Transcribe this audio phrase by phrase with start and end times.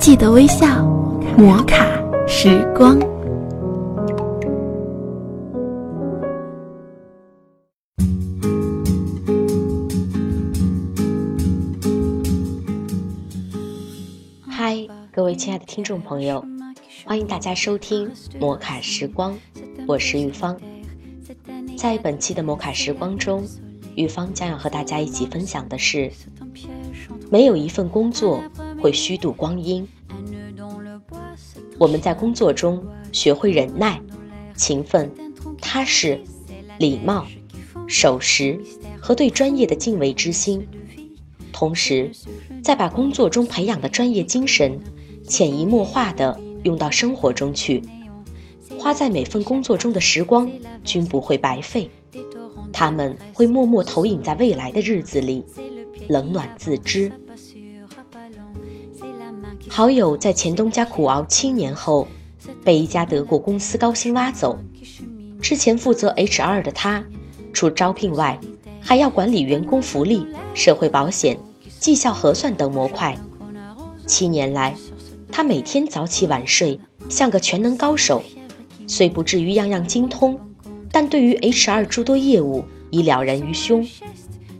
[0.00, 0.82] 记得微笑，
[1.36, 1.84] 摩卡
[2.26, 2.98] 时光。
[14.48, 16.42] 嗨，各位亲爱的听众朋友，
[17.04, 18.10] 欢迎大家收听
[18.40, 19.36] 摩卡时光，
[19.86, 20.58] 我是玉芳。
[21.76, 23.46] 在本期的摩卡时光中，
[23.96, 26.10] 玉芳将要和大家一起分享的是：
[27.30, 28.42] 没有一份工作
[28.80, 29.86] 会虚度光阴。
[31.78, 34.00] 我们在工作中学会忍耐、
[34.54, 35.10] 勤奋、
[35.60, 36.20] 踏实、
[36.78, 37.26] 礼貌、
[37.86, 38.58] 守时
[39.00, 40.66] 和对专业的敬畏之心，
[41.52, 42.10] 同时，
[42.62, 44.78] 再把工作中培养的专业精神
[45.26, 47.82] 潜移默化地用到生活中去。
[48.78, 50.50] 花在每份工作中的时光
[50.84, 51.90] 均不会白费，
[52.72, 55.44] 他们会默默投影在未来的日子里，
[56.08, 57.12] 冷暖自知。
[59.72, 62.08] 好友在前东家苦熬七年后，
[62.64, 64.58] 被一家德国公司高薪挖走。
[65.40, 67.04] 之前负责 HR 的他，
[67.52, 68.36] 除招聘外，
[68.80, 71.38] 还要管理员工福利、社会保险、
[71.78, 73.16] 绩效核算等模块。
[74.06, 74.74] 七年来，
[75.30, 78.24] 他每天早起晚睡，像个全能高手。
[78.88, 80.36] 虽不至于样样精通，
[80.90, 83.86] 但对于 HR 诸多业务已了然于胸。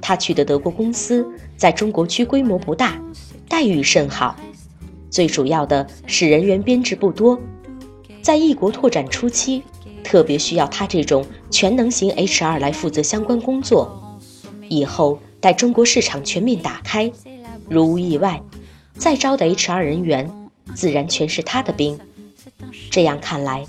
[0.00, 3.02] 他去的德国公司在中国区规模不大，
[3.48, 4.36] 待遇甚好。
[5.10, 7.38] 最主要的是人员编制不多，
[8.22, 9.62] 在异国拓展初期，
[10.04, 14.18] 特别需要他这种全能型 HR 来负责相关工作。
[14.68, 17.10] 以后待中国市场全面打开，
[17.68, 18.40] 如无意外，
[18.94, 20.30] 再招的 HR 人员
[20.74, 21.98] 自然全是他的兵。
[22.90, 23.66] 这样看来，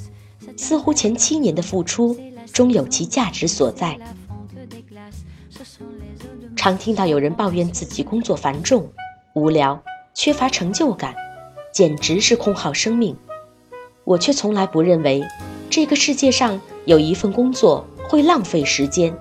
[0.55, 2.15] 似乎前七年的付出
[2.53, 3.97] 终有其价值所在。
[6.55, 8.87] 常听到有人抱怨自己工作繁重、
[9.33, 9.81] 无聊、
[10.13, 11.15] 缺乏成就感。
[11.71, 13.15] 简直是空耗生命，
[14.03, 15.23] 我却从来不认为
[15.69, 19.15] 这个世界上有一份工作会浪费时间。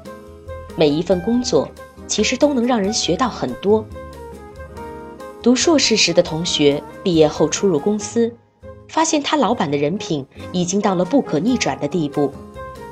[0.77, 1.69] 每一份工作
[2.07, 3.85] 其实都能让人学到很多。
[5.43, 8.33] 读硕士时的同学毕业后初入公司，
[8.89, 12.33] 发现他老板的人品已经到了不可逆转的地步。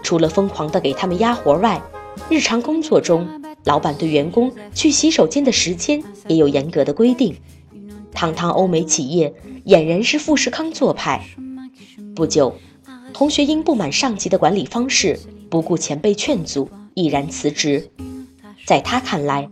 [0.02, 1.82] 除了疯狂的给他们压活外，
[2.30, 3.26] 日常工作中，
[3.64, 7.36] 老板对员工去洗手间的时间也有严格的规定。
[8.12, 9.32] 堂堂欧美企业，
[9.66, 11.24] 俨然是富士康做派。
[12.14, 12.54] 不久，
[13.12, 17.90] 同学因不满上级的管理方式，不顾前辈劝阻，毅然辞职。
[18.66, 19.48] 在他看来，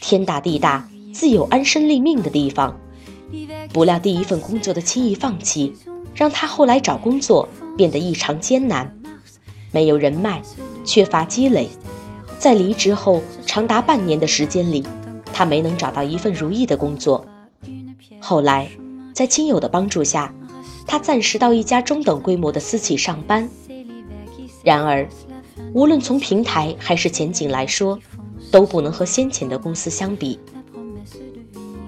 [0.00, 2.78] 天大地大，自有安身立命的地方。
[3.72, 5.72] 不料第一份工作的轻易放弃，
[6.14, 8.96] 让他后来找工作变得异常艰难。
[9.70, 10.42] 没有人脉，
[10.84, 11.68] 缺乏积累，
[12.38, 14.84] 在离职后长达半年的时间里，
[15.32, 17.24] 他没能找到一份如意的工作。
[18.20, 18.70] 后来，
[19.12, 20.32] 在亲友的帮助下，
[20.86, 23.48] 他暂时到一家中等规模的私企上班。
[24.62, 25.08] 然而，
[25.72, 27.98] 无论从平台还是前景来说，
[28.52, 30.38] 都不能和先前的公司相比。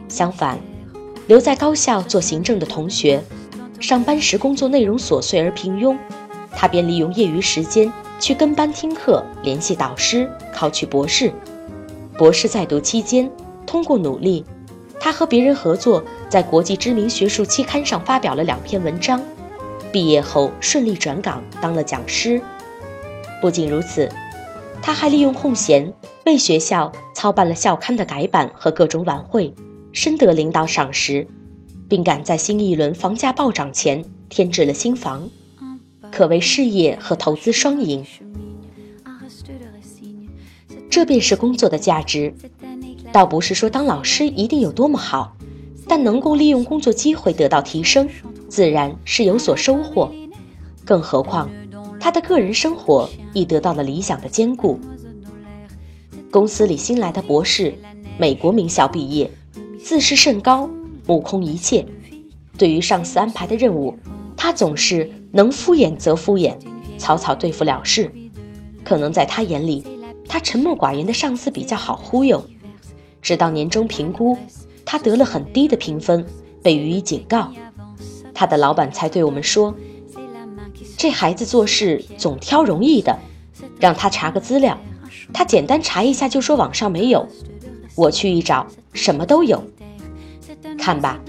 [0.08, 0.58] 相反，
[1.26, 3.22] 留在高校做行政的同学，
[3.78, 5.96] 上班时工作内容琐碎而平庸，
[6.50, 11.32] 他便利用业余时间去跟班听课，联系导师，考取博士。
[12.16, 13.30] 博士在读期间，
[13.66, 14.44] 通过努力。
[15.02, 19.20] 他和别人合作，在国际知名学术期刊上发表了两篇文章。
[19.90, 22.40] 毕业后顺利转岗当了讲师。
[23.40, 24.08] 不仅如此，
[24.80, 25.92] 他还利用空闲
[26.24, 29.52] 为学校操办了校刊的改版和各种晚会，
[29.92, 31.26] 深得领导赏识，
[31.88, 35.28] 并赶在新一轮房价暴涨前添置了新房，
[36.12, 38.06] 可谓事业和投资双赢。
[40.88, 42.32] 这便是工作的价值。
[43.12, 45.36] 倒不是说当老师一定有多么好，
[45.86, 48.08] 但能够利用工作机会得到提升，
[48.48, 50.10] 自然是有所收获。
[50.84, 51.50] 更何况，
[52.00, 54.80] 他的个人生活亦得到了理想的兼顾。
[56.30, 57.74] 公司里新来的博士，
[58.18, 59.30] 美国名校毕业，
[59.78, 60.68] 自视甚高，
[61.06, 61.84] 目空一切。
[62.56, 63.94] 对于上司安排的任务，
[64.36, 66.56] 他总是能敷衍则敷衍，
[66.96, 68.10] 草草对付了事。
[68.82, 69.84] 可能在他眼里，
[70.26, 72.42] 他沉默寡言的上司比较好忽悠。
[73.22, 74.36] 直到年终评估，
[74.84, 76.26] 他得了很低的评分，
[76.62, 77.50] 被予以警告。
[78.34, 79.74] 他的老板才对我们说
[80.98, 83.16] ：“这孩子做事总挑容易的，
[83.78, 84.76] 让他查个资料，
[85.32, 87.28] 他简单查一下就说网上没有。
[87.94, 89.62] 我去一找，什么都有。
[90.78, 91.20] 看吧，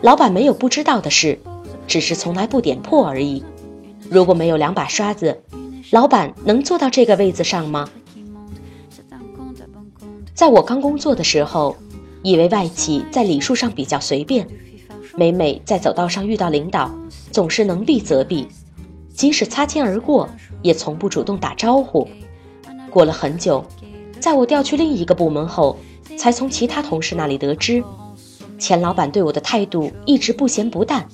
[0.00, 1.38] 老板没有不知道的事，
[1.86, 3.44] 只是从来不点破而已。
[4.08, 5.42] 如果没有两把刷子，
[5.90, 7.90] 老板能坐到这个位子上吗？”
[10.34, 11.76] 在我刚工作的时候，
[12.22, 14.46] 以为外企在礼数上比较随便，
[15.14, 16.92] 每每在走道上遇到领导，
[17.30, 18.48] 总是能避则避，
[19.14, 20.28] 即使擦肩而过，
[20.60, 22.08] 也从不主动打招呼。
[22.90, 23.64] 过了很久，
[24.18, 25.78] 在我调去另一个部门后，
[26.18, 27.84] 才从其他同事那里得知，
[28.58, 31.06] 钱老板对我的态度一直不咸不淡，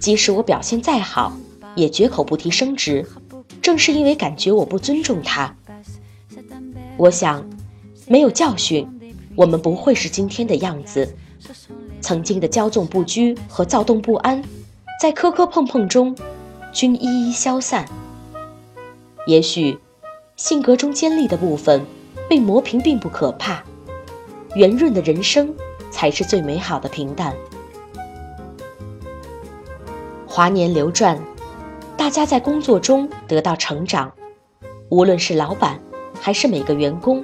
[0.00, 1.32] 即使我表现再好，
[1.76, 3.06] 也绝口不提升职。
[3.62, 5.54] 正是因为感觉我不尊重他，
[6.96, 7.44] 我想，
[8.08, 8.88] 没有教训，
[9.36, 11.14] 我们不会是今天的样子。
[12.00, 14.42] 曾经的骄纵不拘和躁动不安，
[15.00, 16.16] 在磕磕碰碰中，
[16.72, 17.86] 均一一消散。
[19.26, 19.78] 也许，
[20.36, 21.84] 性格中尖利的部分
[22.30, 23.62] 被磨平并不可怕，
[24.54, 25.54] 圆润的人生
[25.90, 27.34] 才是最美好的平淡。
[30.26, 31.18] 华年流转，
[31.94, 34.10] 大家在工作中得到成长，
[34.88, 35.78] 无论是老板
[36.18, 37.22] 还是每个员工，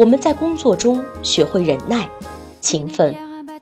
[0.00, 2.08] 我们在工作中学会忍耐、
[2.62, 3.14] 勤奋。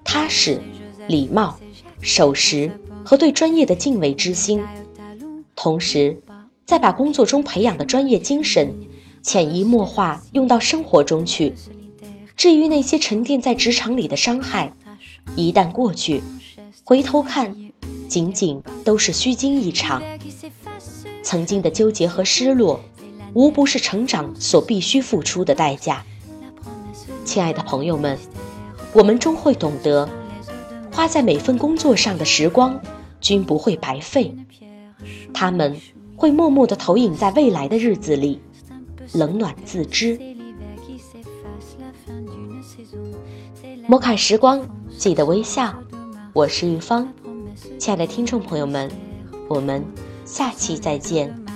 [0.04, 0.60] 踏实、
[1.08, 1.58] 礼貌、
[2.00, 2.70] 守时
[3.04, 4.62] 和对专业的敬畏之心，
[5.56, 6.22] 同时，
[6.64, 8.72] 再把工作中培养的专业精神
[9.20, 11.52] 潜移默化用到生活中去。
[12.36, 14.72] 至于那些沉淀在职场里的伤害，
[15.34, 16.22] 一旦过去，
[16.84, 17.52] 回头看，
[18.06, 20.00] 仅仅都是虚惊一场。
[21.24, 22.80] 曾经的纠结和失落，
[23.34, 26.04] 无不是成长所必须付出的代价。
[27.28, 28.18] 亲爱的朋友们。
[28.94, 30.08] 我们终会懂得，
[30.90, 32.80] 花在每份工作上的时光，
[33.20, 34.34] 均不会白费。
[35.34, 35.78] 他们
[36.16, 38.40] 会默默地投影在未来的日子里，
[39.12, 40.18] 冷暖自知。
[43.86, 44.66] 摩卡时光，
[44.96, 45.74] 记得微笑。
[46.32, 47.12] 我是玉芳，
[47.78, 48.90] 亲爱的听众朋友们，
[49.50, 49.84] 我们
[50.24, 51.47] 下期再见。